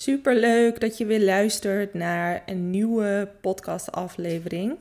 [0.00, 4.76] Super leuk dat je weer luistert naar een nieuwe podcastaflevering.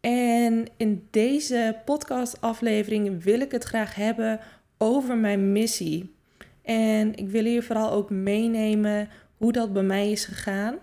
[0.00, 4.40] En in deze podcastaflevering wil ik het graag hebben
[4.78, 6.14] over mijn missie.
[6.62, 10.78] En ik wil hier vooral ook meenemen hoe dat bij mij is gegaan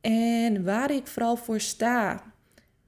[0.00, 2.22] en waar ik vooral voor sta.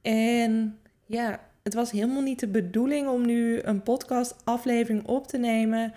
[0.02, 5.92] En ja, het was helemaal niet de bedoeling om nu een podcastaflevering op te nemen,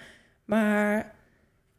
[0.46, 1.16] maar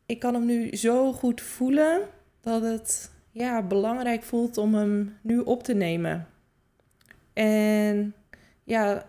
[0.07, 2.17] ik kan hem nu zo goed voelen
[2.49, 6.29] dat het ja, belangrijk voelt om hem nu op te nemen.
[7.33, 8.15] En
[8.65, 9.07] ja,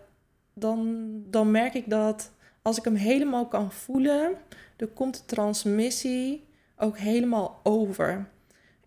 [0.53, 4.31] dan, dan merk ik dat als ik hem helemaal kan voelen,
[4.75, 8.29] dan komt de transmissie ook helemaal over.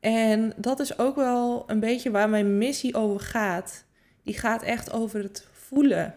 [0.01, 3.85] En dat is ook wel een beetje waar mijn missie over gaat.
[4.23, 6.15] Die gaat echt over het voelen.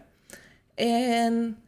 [0.74, 1.58] En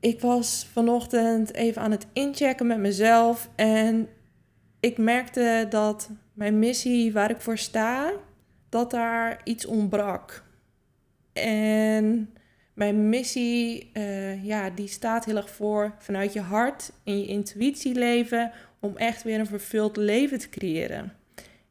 [0.00, 4.08] ik was vanochtend even aan het inchecken met mezelf en
[4.86, 8.12] ik merkte dat mijn missie waar ik voor sta,
[8.68, 10.44] dat daar iets ontbrak.
[11.32, 12.34] En
[12.74, 17.94] mijn missie, uh, ja, die staat heel erg voor vanuit je hart en je intuïtie
[17.94, 21.12] leven om echt weer een vervuld leven te creëren.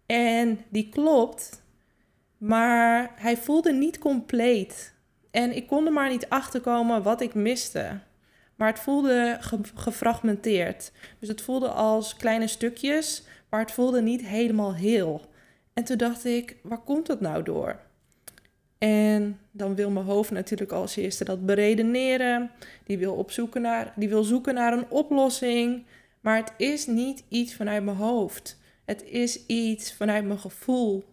[0.06, 1.64] En die klopt,
[2.38, 4.94] maar hij voelde niet compleet.
[5.32, 8.00] En ik kon er maar niet achter komen wat ik miste.
[8.56, 9.38] Maar het voelde
[9.76, 10.92] gefragmenteerd.
[11.20, 15.22] Dus het voelde als kleine stukjes, maar het voelde niet helemaal heel.
[15.74, 17.80] En toen dacht ik, waar komt dat nou door?
[18.78, 22.52] En dan wil mijn hoofd natuurlijk als eerste dat beredeneren.
[22.84, 25.86] Die wil, opzoeken naar, die wil zoeken naar een oplossing.
[26.22, 28.58] Maar het is niet iets vanuit mijn hoofd.
[28.86, 31.04] Het is iets vanuit mijn gevoel.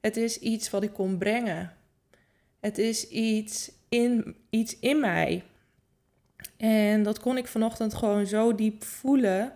[0.00, 1.72] Het is iets wat ik kon brengen.
[2.60, 5.42] Het is iets in, iets in mij.
[6.56, 9.52] En dat kon ik vanochtend gewoon zo diep voelen.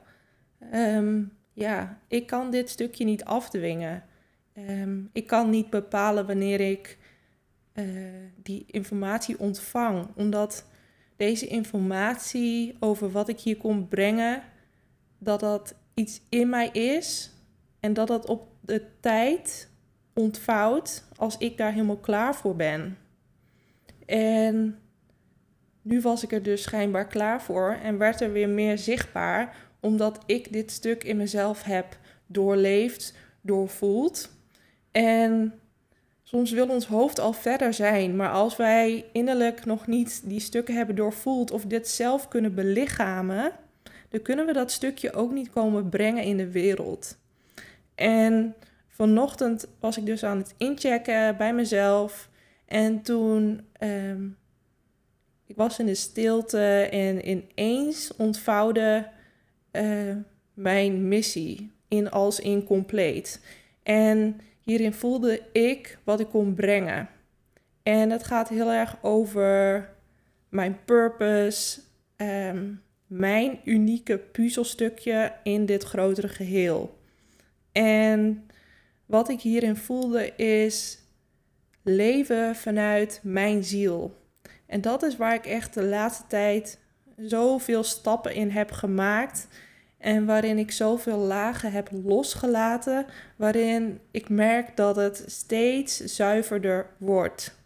[0.70, 4.04] Ehm, ja, ik kan dit stukje niet afdwingen.
[4.52, 6.98] Ehm, ik kan niet bepalen wanneer ik
[7.74, 7.84] uh,
[8.42, 10.66] die informatie ontvang, omdat
[11.16, 14.42] deze informatie over wat ik hier kom brengen,
[15.18, 17.30] dat dat iets in mij is
[17.80, 19.70] en dat dat op de tijd
[20.14, 22.98] ontvouwt als ik daar helemaal klaar voor ben.
[24.06, 24.78] En
[25.86, 30.19] nu was ik er dus schijnbaar klaar voor en werd er weer meer zichtbaar, omdat
[30.26, 34.30] ik dit stuk in mezelf heb doorleefd, doorvoeld.
[34.91, 35.54] En
[36.22, 40.74] soms wil ons hoofd al verder zijn, maar als wij innerlijk nog niet die stukken
[40.74, 43.53] hebben doorvoeld of dit zelf kunnen belichamen,
[44.08, 47.18] dan kunnen we dat stukje ook niet komen brengen in de wereld.
[47.94, 48.54] En
[48.88, 52.28] vanochtend was ik dus aan het inchecken bij mezelf
[52.64, 54.22] en toen ehm,
[55.46, 59.08] ik was in de stilte en ineens ontvouwde
[59.72, 60.16] uh,
[60.54, 63.40] mijn missie in als incompleet.
[63.82, 67.08] En hierin voelde ik wat ik kon brengen.
[67.82, 69.88] En het gaat heel erg over
[70.48, 71.80] mijn purpose,
[72.16, 76.98] um, mijn unieke puzzelstukje in dit grotere geheel.
[77.72, 78.46] En
[79.06, 80.98] wat ik hierin voelde is
[81.82, 84.14] leven vanuit mijn ziel.
[84.66, 86.78] En dat is waar ik echt de laatste tijd
[87.16, 89.49] zoveel stappen in heb gemaakt.
[89.99, 93.06] En waarin ik zoveel lagen heb losgelaten.
[93.37, 97.59] Waarin ik merk dat het steeds zuiverder wordt.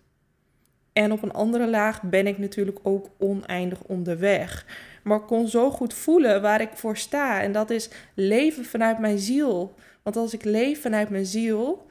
[0.93, 4.67] En op een andere laag ben ik natuurlijk ook oneindig onderweg.
[5.03, 7.43] Maar ik kon zo goed voelen waar ik voor sta.
[7.43, 9.75] En dat is leven vanuit mijn ziel.
[10.03, 11.87] Want als ik leef vanuit mijn ziel,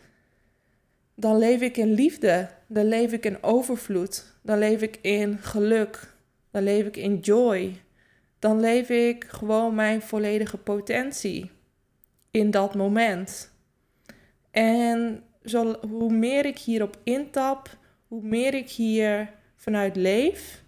[1.15, 2.49] dan leef ik in liefde.
[2.71, 4.33] Dan leef ik in overvloed.
[4.41, 6.13] Dan leef ik in geluk.
[6.51, 7.81] Dan leef ik in joy.
[8.39, 11.51] Dan leef ik gewoon mijn volledige potentie
[12.31, 13.51] in dat moment.
[14.51, 15.23] En
[15.89, 17.77] hoe meer ik hierop intap,
[18.07, 20.63] hoe meer ik hier vanuit leef,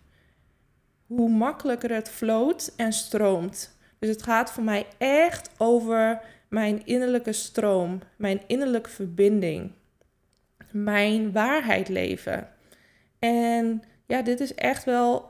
[1.06, 3.78] hoe makkelijker het floot en stroomt.
[4.00, 9.72] Dus het gaat voor mij echt over mijn innerlijke stroom, mijn innerlijke verbinding,
[10.74, 12.50] mijn waarheid leven.
[13.20, 15.30] En ja, dit is echt wel,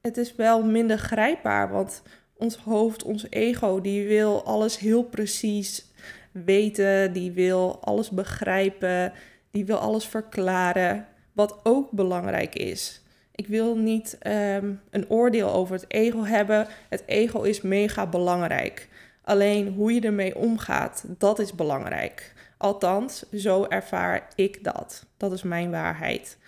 [0.00, 2.02] het is wel minder grijpbaar, want
[2.36, 5.86] ons hoofd, ons ego, die wil alles heel precies
[6.32, 9.12] weten, die wil alles begrijpen,
[9.50, 13.02] die wil alles verklaren, wat ook belangrijk is.
[13.38, 16.66] Ik wil niet ehm, een oordeel over het ego hebben.
[16.88, 18.88] Het ego is mega belangrijk.
[19.22, 22.32] Alleen hoe je ermee omgaat, dat is belangrijk.
[22.58, 25.06] Althans, zo ervaar ik dat.
[25.16, 26.38] Dat is mijn waarheid.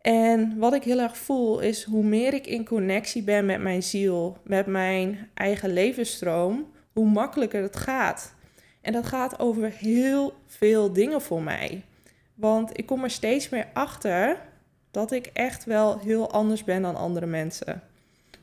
[0.00, 3.82] En wat ik heel erg voel is hoe meer ik in connectie ben met mijn
[3.82, 8.34] ziel, met mijn eigen levensstroom, hoe makkelijker het gaat.
[8.80, 11.84] En dat gaat over heel veel dingen voor mij.
[12.34, 14.40] Want ik kom er steeds meer achter
[14.90, 17.82] dat ik echt wel heel anders ben dan andere mensen.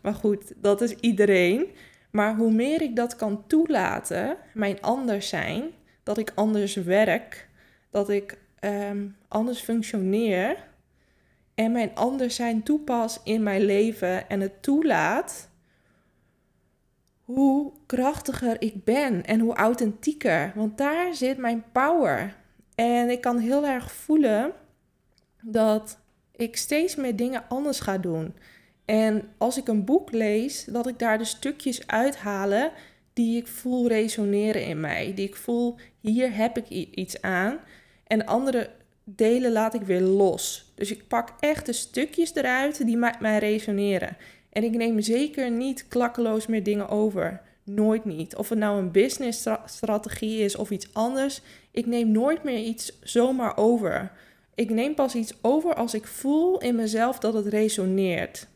[0.01, 1.65] Maar goed, dat is iedereen.
[2.12, 5.63] Maar hoe meer ik dat kan toelaten, mijn anders zijn,
[6.09, 7.47] dat ik anders werk,
[7.89, 10.67] dat ik ehm, anders functioneer
[11.56, 15.50] en mijn anders zijn toepas in mijn leven en het toelaat,
[17.21, 20.51] hoe krachtiger ik ben en hoe authentieker.
[20.56, 22.35] Want daar zit mijn power.
[22.75, 24.51] En ik kan heel erg voelen
[25.41, 26.00] dat
[26.31, 28.35] ik steeds meer dingen anders ga doen.
[28.85, 32.71] En als ik een boek lees, dat ik daar de stukjes uithalen
[33.19, 35.13] die ik voel resoneren in mij.
[35.16, 37.60] Die ik voel, hier heb ik iets aan.
[38.07, 38.69] En andere
[39.04, 40.71] delen laat ik weer los.
[40.75, 44.18] Dus ik pak echt de stukjes eruit die met mij resoneren.
[44.50, 47.42] En ik neem zeker niet klakkeloos meer dingen over.
[47.63, 48.36] Nooit niet.
[48.36, 51.42] Of het nou een businessstrategie is of iets anders.
[51.71, 54.12] Ik neem nooit meer iets zomaar over.
[54.56, 58.48] Ik neem pas iets over als ik voel in mezelf dat het resoneert.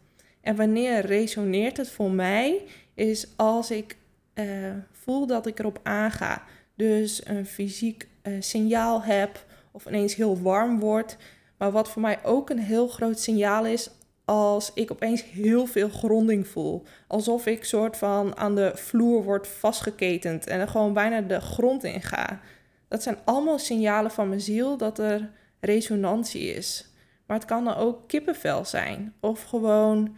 [0.42, 2.62] En wanneer resoneert het voor mij,
[2.96, 3.96] is als ik
[4.36, 4.46] uh,
[4.92, 6.44] voel dat ik erop aanga.
[6.76, 11.18] Dus een fysiek uh, signaal heb of ineens heel warm wordt.
[11.58, 13.90] Maar wat voor mij ook een heel groot signaal is
[14.26, 16.84] als ik opeens heel veel gronding voel.
[17.08, 21.84] Alsof ik soort van aan de vloer word vastgeketend en er gewoon bijna de grond
[21.84, 22.40] in ga.
[22.88, 26.88] Dat zijn allemaal signalen van mijn ziel dat er resonantie is.
[27.26, 30.18] Maar het kan dan ook kippenvel zijn of gewoon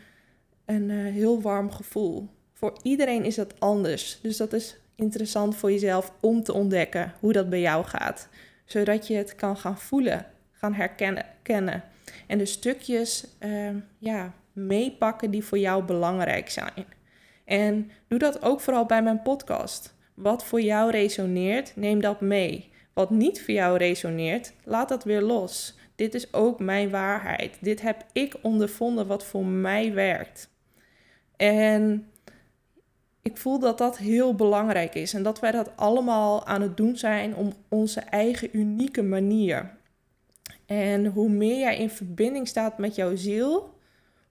[0.65, 2.29] een uh, heel warm gevoel.
[2.57, 4.19] Voor iedereen is dat anders.
[4.21, 8.29] Dus dat is interessant voor jezelf om te ontdekken hoe dat bij jou gaat.
[8.65, 11.25] Zodat je het kan gaan voelen, gaan herkennen.
[11.41, 11.83] Kennen.
[12.27, 16.85] En de stukjes uh, ja, meepakken die voor jou belangrijk zijn.
[17.45, 19.93] En doe dat ook vooral bij mijn podcast.
[20.13, 22.69] Wat voor jou resoneert, neem dat mee.
[22.93, 25.77] Wat niet voor jou resoneert, laat dat weer los.
[25.95, 27.57] Dit is ook mijn waarheid.
[27.61, 30.49] Dit heb ik ondervonden wat voor mij werkt.
[31.35, 32.09] En
[33.25, 36.97] ik voel dat dat heel belangrijk is en dat wij dat allemaal aan het doen
[36.97, 39.77] zijn om onze eigen unieke manier.
[40.65, 43.73] En hoe meer jij in verbinding staat met jouw ziel,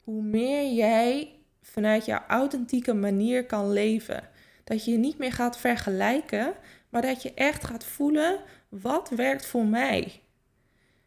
[0.05, 4.29] hoe meer jij vanuit jouw authentieke manier kan leven.
[4.65, 6.55] Dat je niet meer gaat vergelijken,
[6.89, 10.21] maar dat je echt gaat voelen wat werkt voor mij.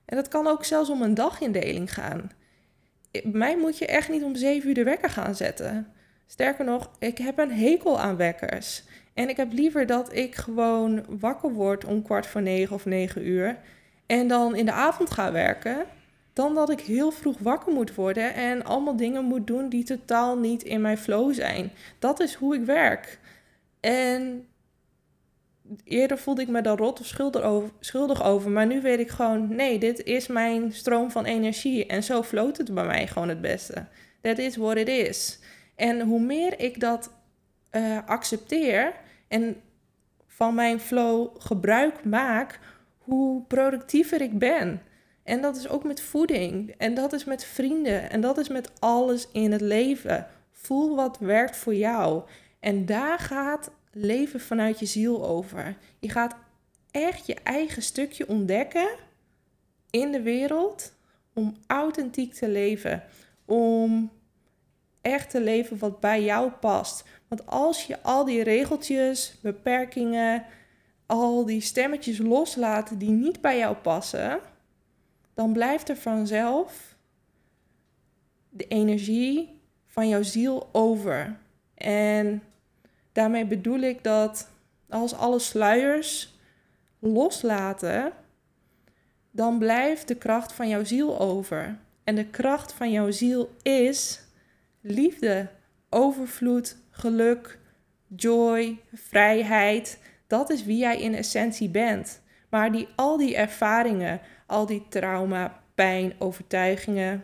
[0.06, 2.32] En dat kan ook zelfs om een dagindeling gaan.
[3.24, 5.92] Mij moet je echt niet om zeven uur de wekker gaan zetten.
[6.28, 8.84] Sterker nog, ik heb een hekel aan wekkers.
[9.14, 13.28] En ik heb liever dat ik gewoon wakker word om kwart voor negen of negen
[13.28, 13.58] uur.
[14.06, 15.86] En dan in de avond ga werken.
[16.34, 20.38] Dan dat ik heel vroeg wakker moet worden en allemaal dingen moet doen die totaal
[20.38, 21.72] niet in mijn flow zijn.
[22.00, 23.20] Dat is hoe ik werk.
[23.80, 24.48] En
[25.84, 28.52] eerder voelde ik me daar rot of schuldig over, schuldig over.
[28.52, 31.86] Maar nu weet ik gewoon, nee, dit is mijn stroom van energie.
[31.86, 33.86] En zo floot het bij mij gewoon het beste.
[34.22, 35.40] That is what it is.
[35.78, 37.12] En hoe meer ik dat
[37.72, 38.94] uh, accepteer
[39.28, 39.62] en
[40.28, 42.60] van mijn flow gebruik maak,
[42.98, 44.82] hoe productiever ik ben.
[45.24, 46.74] En dat is ook met voeding.
[46.78, 48.10] En dat is met vrienden.
[48.10, 50.28] En dat is met alles in het leven.
[50.52, 52.24] Voel wat werkt voor jou.
[52.60, 55.78] En daar gaat leven vanuit je ziel over.
[56.00, 56.36] Je gaat
[56.92, 58.88] echt je eigen stukje ontdekken
[59.90, 60.94] in de wereld
[61.34, 63.04] om authentiek te leven.
[63.46, 64.12] Om
[65.08, 67.04] echt te leven wat bij jou past.
[67.28, 70.46] Want als je al die regeltjes, beperkingen,
[71.06, 74.40] al die stemmetjes loslaat die niet bij jou passen,
[75.34, 76.96] dan blijft er vanzelf
[78.50, 81.38] de energie van jouw ziel over.
[81.74, 82.44] En
[83.12, 84.50] daarmee bedoel ik dat
[84.90, 86.36] als alle sluiers
[87.00, 88.12] loslaten,
[89.32, 91.78] dan blijft de kracht van jouw ziel over.
[92.04, 94.27] En de kracht van jouw ziel is
[94.88, 95.50] liefde,
[95.90, 97.60] overvloed, geluk,
[98.16, 100.00] joy, vrijheid.
[100.28, 102.22] Dat is wie jij in essentie bent.
[102.50, 107.24] Maar die, al die ervaringen, al die trauma, pijn, overtuigingen,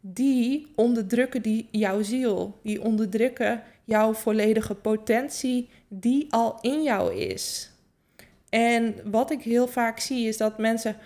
[0.00, 2.58] die onderdrukken die jouw ziel.
[2.62, 7.70] Die onderdrukken jouw volledige potentie die al in jou is.
[8.48, 10.96] En wat ik heel vaak zie is dat mensen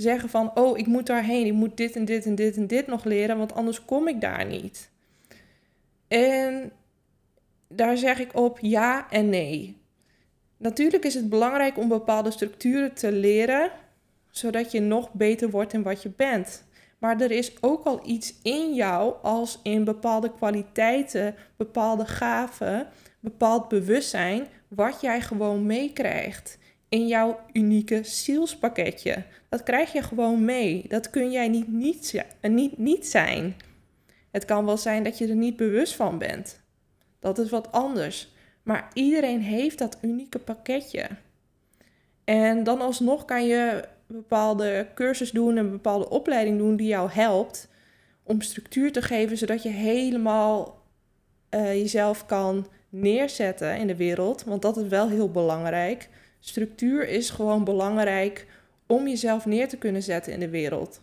[0.00, 2.86] zeggen van, oh, ik moet daarheen, ik moet dit en dit en dit en dit
[2.86, 4.90] nog leren, want anders kom ik daar niet.
[6.08, 6.72] En
[7.68, 9.76] daar zeg ik op ja en nee.
[10.56, 13.70] Natuurlijk is het belangrijk om bepaalde structuren te leren,
[14.30, 16.64] zodat je nog beter wordt in wat je bent.
[16.98, 22.86] Maar er is ook al iets in jou als in bepaalde kwaliteiten, bepaalde gaven,
[23.20, 26.58] bepaald bewustzijn, wat jij gewoon meekrijgt
[26.88, 29.22] in jouw unieke zielspakketje.
[29.48, 30.84] Dat krijg je gewoon mee.
[30.88, 33.56] Dat kun jij niet niet, niet niet zijn.
[34.30, 36.60] Het kan wel zijn dat je er niet bewust van bent.
[37.18, 38.32] Dat is wat anders.
[38.62, 41.08] Maar iedereen heeft dat unieke pakketje.
[42.24, 47.68] En dan alsnog kan je bepaalde cursus doen, een bepaalde opleiding doen die jou helpt
[48.22, 50.82] om structuur te geven, zodat je helemaal
[51.50, 54.44] uh, jezelf kan neerzetten in de wereld.
[54.44, 56.08] Want dat is wel heel belangrijk.
[56.40, 58.46] Structuur is gewoon belangrijk
[58.86, 61.00] om jezelf neer te kunnen zetten in de wereld.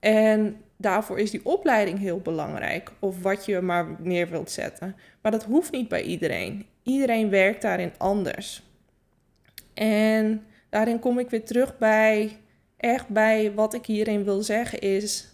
[0.00, 2.92] En daarvoor is die opleiding heel belangrijk.
[2.98, 4.96] Of wat je maar neer wilt zetten.
[5.22, 6.66] Maar dat hoeft niet bij iedereen.
[6.82, 8.62] Iedereen werkt daarin anders.
[9.74, 12.36] En daarin kom ik weer terug bij,
[12.76, 15.28] echt bij wat ik hierin wil zeggen is,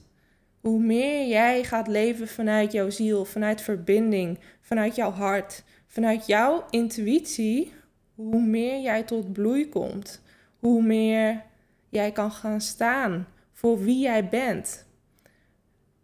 [0.60, 6.64] hoe meer jij gaat leven vanuit jouw ziel, vanuit verbinding, vanuit jouw hart, vanuit jouw
[6.70, 7.72] intuïtie,
[8.14, 10.22] hoe meer jij tot bloei komt,
[10.58, 11.42] hoe meer
[11.88, 14.86] jij kan gaan staan voor wie jij bent.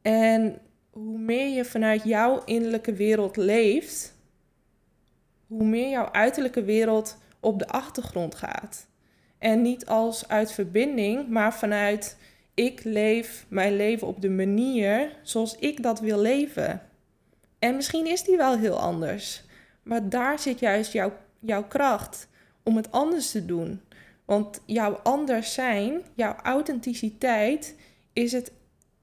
[0.02, 0.58] En
[0.90, 4.14] hoe meer je vanuit jouw innerlijke wereld leeft,
[5.46, 8.86] hoe meer jouw uiterlijke wereld op de achtergrond gaat.
[9.38, 12.16] En niet als uit verbinding, maar vanuit
[12.54, 16.82] ik leef mijn leven op de manier zoals ik dat wil leven.
[17.58, 19.42] En misschien is die wel heel anders.
[19.82, 22.28] Maar daar zit juist jouw, jouw kracht
[22.62, 23.80] om het anders te doen.
[24.24, 27.76] Want jouw anders zijn, jouw authenticiteit,
[28.12, 28.52] is het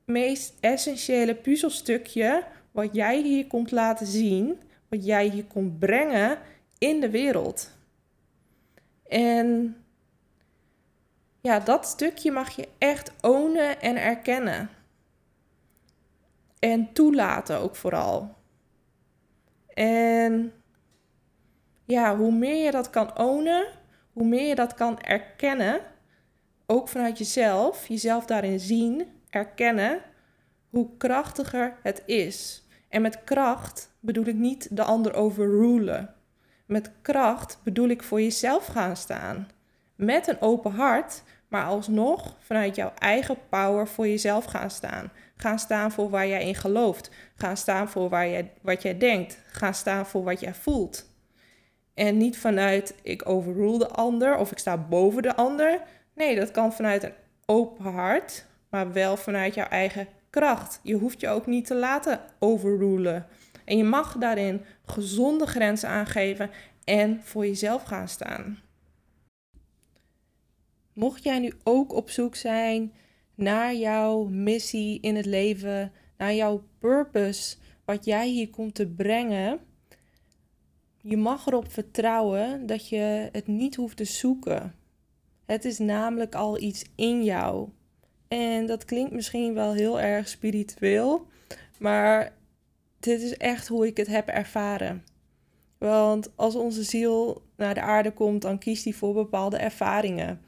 [0.06, 6.38] meest essentiële puzzelstukje wat jij hier komt laten zien, wat jij hier komt brengen
[6.78, 7.72] in de wereld.
[9.08, 9.78] En
[11.42, 14.70] ja, dat stukje mag je echt ownen en erkennen.
[16.60, 18.36] En toelaten ook vooral.
[19.74, 20.54] En
[21.86, 23.66] ja, hoe meer je dat kan ownen,
[24.14, 25.82] hoe meer je dat kan erkennen,
[26.66, 30.02] ook vanuit jezelf, jezelf daarin zien, erkennen,
[30.70, 32.68] hoe krachtiger het is.
[32.90, 36.14] En met kracht bedoel ik niet de ander overrulen.
[36.66, 39.48] Met kracht bedoel ik voor jezelf gaan staan.
[39.96, 45.12] Met een open hart, maar alsnog vanuit jouw eigen power voor jezelf gaan staan.
[45.36, 47.10] Gaan staan voor waar jij in gelooft.
[47.36, 49.38] Gaan staan voor waar jij, wat jij denkt.
[49.48, 51.15] Gaan staan voor wat jij voelt.
[51.96, 55.82] En niet vanuit ik overrule de ander of ik sta boven de ander.
[56.14, 57.14] Nee, dat kan vanuit een
[57.46, 60.80] open hart, maar wel vanuit jouw eigen kracht.
[60.84, 63.28] Je hoeft je ook niet te laten overrulen.
[63.66, 66.50] En je mag daarin gezonde grenzen aangeven
[66.84, 68.60] en voor jezelf gaan staan.
[70.94, 72.94] Mocht jij nu ook op zoek zijn
[73.36, 79.60] naar jouw missie in het leven, naar jouw purpose, wat jij hier komt te brengen,
[81.08, 84.76] je mag erop vertrouwen dat je het niet hoeft te zoeken.
[85.46, 87.70] Het is namelijk al iets in jou.
[88.28, 91.28] En dat klinkt misschien wel heel erg spiritueel,
[91.80, 92.34] maar
[93.00, 95.04] dit is echt hoe ik het heb ervaren.
[95.78, 100.42] Want als onze ziel naar de aarde komt, dan kiest hij voor bepaalde ervaringen.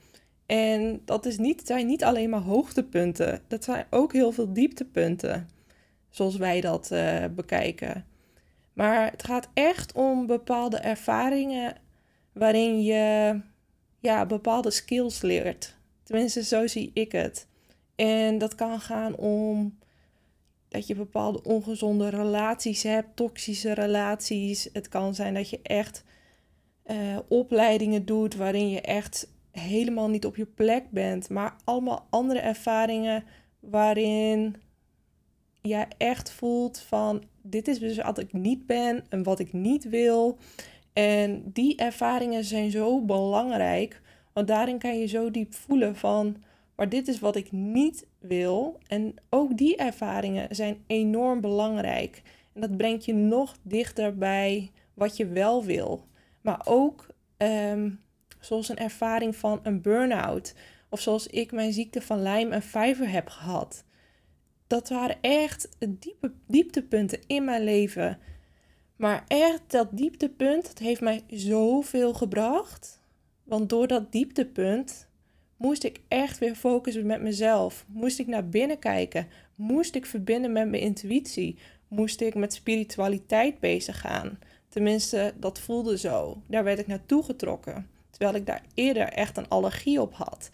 [0.45, 5.49] En dat is niet, zijn niet alleen maar hoogtepunten, dat zijn ook heel veel dieptepunten,
[6.09, 8.05] zoals wij dat uh, bekijken.
[8.77, 11.75] Maar het gaat echt om bepaalde ervaringen
[12.31, 13.39] waarin je
[13.99, 15.77] ja, bepaalde skills leert.
[16.03, 17.47] Tenminste, zo zie ik het.
[17.95, 19.77] En dat kan gaan om
[20.67, 24.69] dat je bepaalde ongezonde relaties hebt, toxische relaties.
[24.73, 26.03] Het kan zijn dat je echt
[26.85, 32.39] uh, opleidingen doet waarin je echt helemaal niet op je plek bent, maar allemaal andere
[32.39, 33.23] ervaringen
[33.59, 34.55] waarin
[35.67, 39.89] jij echt voelt van dit is dus wat ik niet ben en wat ik niet
[39.89, 40.37] wil.
[40.93, 44.01] En die ervaringen zijn zo belangrijk,
[44.33, 46.35] want daarin kan je zo diep voelen van,
[46.75, 48.79] maar dit is wat ik niet wil.
[48.87, 52.21] En ook die ervaringen zijn enorm belangrijk.
[52.53, 56.07] En dat brengt je nog dichter bij wat je wel wil.
[56.41, 57.07] Maar ook
[57.37, 57.89] ehm,
[58.39, 60.55] zoals een ervaring van een burn-out.
[60.89, 63.85] Of zoals ik mijn ziekte van Lyme en vijver heb gehad
[64.67, 68.19] dat waren echt diepe, dieptepunten in mijn leven.
[68.95, 72.99] Maar echt, dat dieptepunt, heeft mij zoveel gebracht.
[73.43, 75.07] Want door dat dieptepunt
[75.57, 77.85] moest ik echt weer focussen met mezelf.
[77.87, 79.27] Moest ik naar binnen kijken.
[79.55, 81.57] Moest ik verbinden met mijn intuïtie.
[81.87, 84.39] Moest ik met spiritualiteit bezig gaan.
[84.69, 86.41] Tenminste, dat voelde zo.
[86.47, 87.89] Daar werd ik naartoe getrokken.
[88.09, 90.49] Terwijl ik daar eerder echt een allergie op had.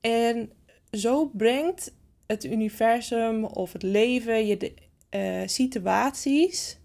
[0.00, 0.50] En
[0.90, 1.92] zo brengt
[2.30, 4.74] het universum of het leven je de
[5.10, 6.78] uh, situaties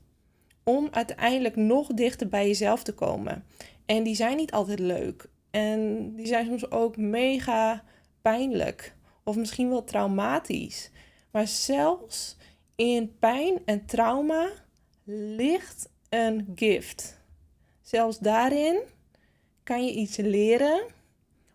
[0.64, 3.46] om uiteindelijk nog dichter bij jezelf te komen.
[3.86, 5.30] En die zijn niet altijd leuk.
[5.52, 7.84] En die zijn soms ook mega
[8.22, 8.96] pijnlijk.
[9.24, 10.92] Of misschien wel traumatisch.
[11.32, 12.38] Maar zelfs
[12.76, 14.50] in pijn en trauma
[15.36, 17.22] ligt een gift.
[17.82, 18.80] Zelfs daarin
[19.64, 20.82] kan je iets leren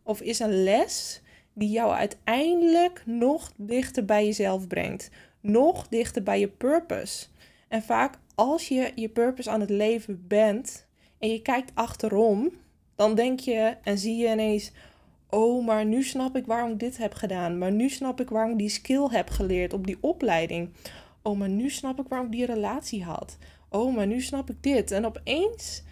[0.02, 1.20] of is een les
[1.52, 5.11] die jou uiteindelijk nog dichter bij jezelf brengt.
[5.40, 7.26] Nog dichter bij je purpose.
[7.69, 10.87] En vaak als je je purpose aan het leven bent
[11.19, 12.50] en je kijkt achterom,
[12.95, 14.73] dan denk je en zie je ineens:
[15.30, 17.59] Oh, maar nu snap ik waarom ik dit heb gedaan.
[17.59, 20.71] Maar nu snap ik waarom ik die skill heb geleerd op die opleiding.
[21.23, 23.38] Oh, maar nu snap ik waarom ik die relatie had.
[23.69, 24.90] Oh, maar nu snap ik dit.
[24.90, 25.83] En opeens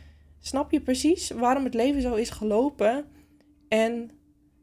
[0.40, 3.04] snap je precies waarom het leven zo is gelopen.
[3.68, 4.10] En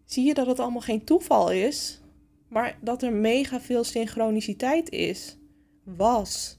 [0.06, 2.02] zie je dat het allemaal geen toeval is,
[2.48, 5.38] maar dat er mega veel synchroniciteit is.
[5.84, 6.58] Was.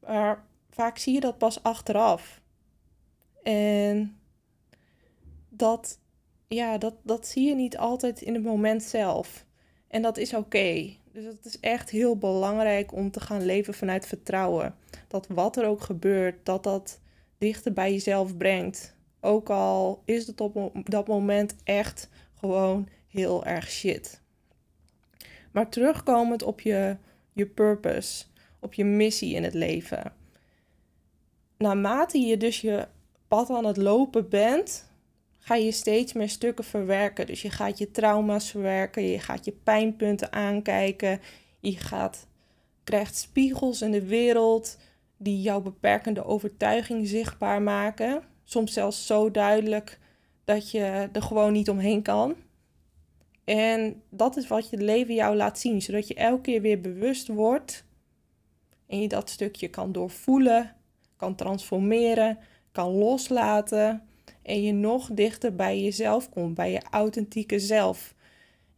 [0.00, 2.40] Maar vaak zie je dat pas achteraf.
[3.42, 4.20] En
[5.48, 5.98] dat,
[6.48, 9.44] ja, dat, dat zie je niet altijd in het moment zelf.
[9.88, 10.96] En dat is oké.
[11.12, 14.74] Dus het is echt heel belangrijk om te gaan leven vanuit vertrouwen.
[15.08, 17.00] Dat wat er ook gebeurt, dat dat
[17.38, 18.96] dichter bij jezelf brengt.
[19.20, 22.08] Ook al is het op dat moment echt
[22.42, 24.20] gewoon heel erg shit.
[25.52, 26.96] Maar terugkomend op je,
[27.32, 28.24] je purpose,
[28.60, 30.12] op je missie in het leven.
[31.58, 32.88] Naarmate je dus je
[33.28, 34.90] pad aan het lopen bent,
[35.38, 37.26] ga je steeds meer stukken verwerken.
[37.26, 41.20] Dus je gaat je trauma's verwerken, je gaat je pijnpunten aankijken,
[41.60, 42.26] je gaat,
[42.84, 44.78] krijgt spiegels in de wereld
[45.16, 48.22] die jouw beperkende overtuiging zichtbaar maken.
[48.44, 49.98] Soms zelfs zo duidelijk
[50.44, 52.34] dat je er gewoon niet omheen kan.
[53.44, 57.28] En dat is wat je leven jou laat zien, zodat je elke keer weer bewust
[57.28, 57.84] wordt
[58.86, 60.74] en je dat stukje kan doorvoelen,
[61.16, 62.38] kan transformeren,
[62.72, 64.02] kan loslaten
[64.42, 68.14] en je nog dichter bij jezelf komt, bij je authentieke zelf.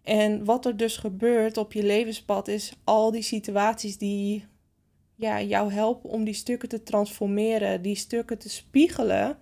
[0.02, 4.44] En wat er dus gebeurt op je levenspad is al die situaties die
[5.14, 9.38] ja, jou helpen om die stukken te transformeren, die stukken te spiegelen.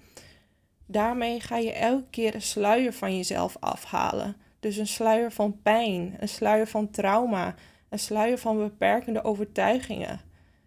[0.93, 4.37] Daarmee ga je elke keer een sluier van jezelf afhalen.
[4.61, 7.55] Dus een sluier van pijn, een sluier van trauma,
[7.89, 10.21] een sluier van beperkende overtuigingen.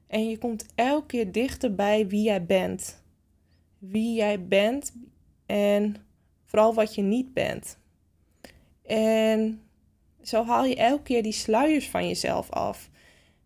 [0.07, 3.03] En je komt elke keer dichter bij wie jij bent.
[3.77, 4.93] Wie jij bent
[5.45, 5.95] en
[6.45, 7.77] vooral wat je niet bent.
[8.83, 9.61] En
[10.21, 12.89] zo haal je elke keer die sluiers van jezelf af.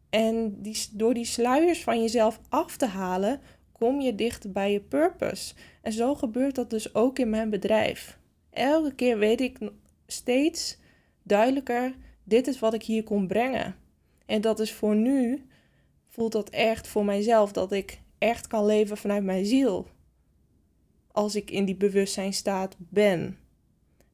[0.09, 3.41] En die, door die sluiers van jezelf af te halen,
[3.79, 5.53] kom je dichter bij je purpose.
[5.81, 8.19] En zo gebeurt dat dus ook in mijn bedrijf.
[8.49, 9.57] Elke keer weet ik
[10.07, 10.77] steeds
[11.23, 13.75] duidelijker: dit is wat ik hier kon brengen.
[14.25, 15.45] En dat is voor nu,
[16.07, 19.87] voelt dat echt voor mijzelf dat ik echt kan leven vanuit mijn ziel.
[21.11, 23.37] Als ik in die bewustzijnstaat ben.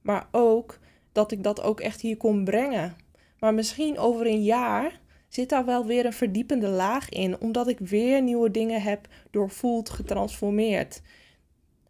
[0.01, 0.79] Maar ook
[1.11, 2.95] dat ik dat ook echt hier kon brengen.
[3.39, 4.99] Maar misschien over een jaar
[5.35, 9.89] zit daar wel weer een verdiepende laag in, omdat ik weer nieuwe dingen heb doorvoeld,
[9.89, 11.01] getransformeerd.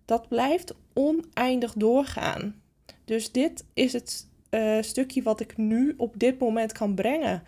[0.05, 2.61] Dat blijft oneindig doorgaan.
[3.05, 7.43] Dus dit is het uh, stukje wat ik nu op dit moment kan brengen,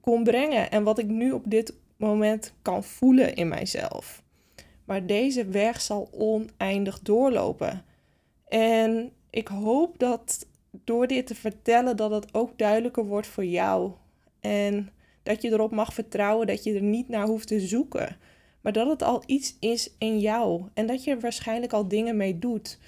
[0.00, 4.22] kon brengen en wat ik nu op dit moment kan voelen in mijzelf.
[4.84, 7.84] Maar deze weg zal oneindig doorlopen.
[8.48, 10.46] En ik hoop dat
[10.84, 13.92] door dit te vertellen dat het ook duidelijker wordt voor jou.
[14.40, 14.90] En
[15.26, 18.16] dat je erop mag vertrouwen dat je er niet naar hoeft te zoeken.
[18.60, 20.62] Maar dat het al iets is in jou.
[20.74, 22.78] En dat je er waarschijnlijk al dingen mee doet.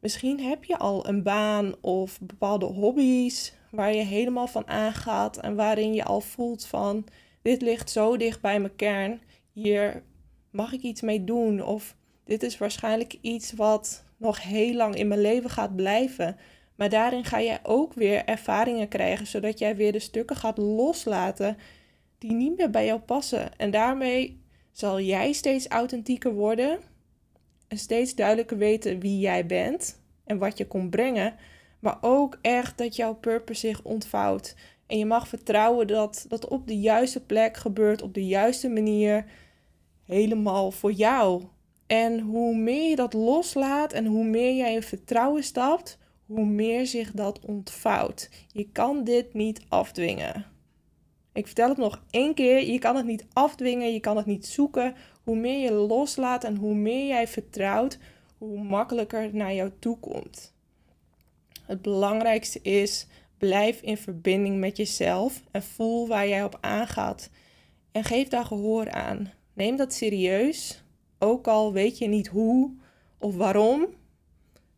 [0.00, 5.36] Misschien heb je al een baan of bepaalde hobby's waar je helemaal van aangaat.
[5.36, 7.06] En waarin je al voelt van
[7.42, 9.20] dit ligt zo dicht bij mijn kern.
[9.52, 10.02] Hier
[10.50, 11.62] mag ik iets mee doen.
[11.62, 16.36] Of dit is waarschijnlijk iets wat nog heel lang in mijn leven gaat blijven.
[16.76, 21.56] Maar daarin ga jij ook weer ervaringen krijgen, zodat jij weer de stukken gaat loslaten
[22.18, 23.58] die niet meer bij jou passen.
[23.58, 24.40] En daarmee
[24.72, 26.78] zal jij steeds authentieker worden
[27.68, 31.34] en steeds duidelijker weten wie jij bent en wat je komt brengen.
[31.80, 34.54] Maar ook echt dat jouw purpose zich ontvouwt
[34.86, 39.24] En je mag vertrouwen dat dat op de juiste plek gebeurt, op de juiste manier,
[40.04, 41.42] helemaal voor jou.
[41.86, 46.86] En hoe meer je dat loslaat en hoe meer jij in vertrouwen stapt, hoe meer
[46.86, 48.30] zich dat ontvouwt.
[48.52, 50.46] Je kan dit niet afdwingen.
[51.32, 54.46] Ik vertel het nog één keer: je kan het niet afdwingen, je kan het niet
[54.46, 54.94] zoeken.
[55.24, 57.98] Hoe meer je loslaat en hoe meer jij vertrouwt,
[58.38, 60.54] hoe makkelijker het naar jou toe komt.
[61.62, 63.06] Het belangrijkste is:
[63.38, 67.30] blijf in verbinding met jezelf en voel waar jij op aangaat.
[67.92, 69.32] En geef daar gehoor aan.
[69.52, 70.84] Neem dat serieus,
[71.18, 72.74] ook al weet je niet hoe
[73.18, 73.86] of waarom.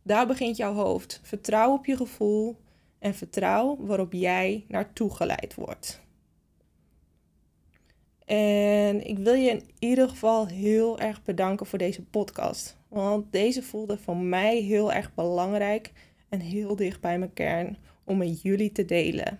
[0.09, 1.19] Daar begint jouw hoofd.
[1.23, 2.55] Vertrouw op je gevoel
[2.99, 6.01] en vertrouw waarop jij naartoe geleid wordt.
[8.25, 12.77] En ik wil je in ieder geval heel erg bedanken voor deze podcast.
[12.87, 15.91] Want deze voelde voor mij heel erg belangrijk
[16.29, 19.39] en heel dicht bij mijn kern om met jullie te delen.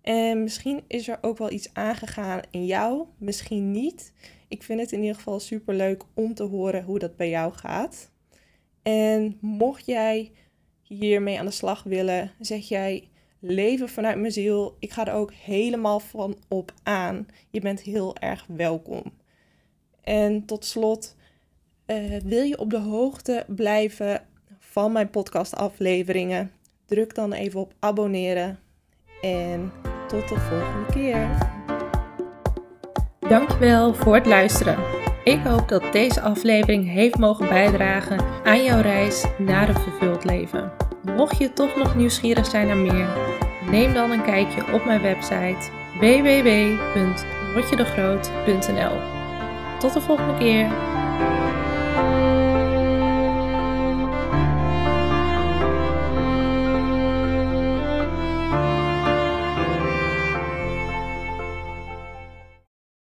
[0.00, 4.12] En misschien is er ook wel iets aangegaan in jou, misschien niet.
[4.48, 7.52] Ik vind het in ieder geval super leuk om te horen hoe dat bij jou
[7.52, 8.10] gaat.
[8.88, 10.32] En mocht jij
[10.82, 14.76] hiermee aan de slag willen, zeg jij leven vanuit mijn ziel.
[14.78, 17.26] Ik ga er ook helemaal van op aan.
[17.50, 19.02] Je bent heel erg welkom.
[20.04, 21.16] En tot slot,
[21.86, 24.22] uh, wil je op de hoogte blijven
[24.58, 26.50] van mijn podcastafleveringen?
[26.86, 28.58] Druk dan even op abonneren.
[29.22, 29.72] En
[30.06, 31.38] tot de volgende keer.
[33.28, 34.97] Dankjewel voor het luisteren.
[35.28, 40.72] Ik hoop dat deze aflevering heeft mogen bijdragen aan jouw reis naar een vervuld leven.
[41.16, 43.08] Mocht je toch nog nieuwsgierig zijn naar meer,
[43.70, 48.96] neem dan een kijkje op mijn website www.rotjedegroot.nl.
[49.78, 50.66] Tot de volgende keer.